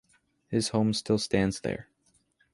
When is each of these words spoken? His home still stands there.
His 0.47 0.69
home 0.69 0.95
still 0.95 1.19
stands 1.19 1.59
there. 1.59 1.87